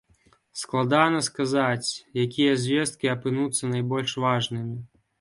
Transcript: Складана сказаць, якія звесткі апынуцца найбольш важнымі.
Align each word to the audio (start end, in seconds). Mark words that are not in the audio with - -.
Складана 0.61 1.19
сказаць, 1.27 1.87
якія 2.23 2.57
звесткі 2.65 3.15
апынуцца 3.17 3.73
найбольш 3.79 4.21
важнымі. 4.29 4.77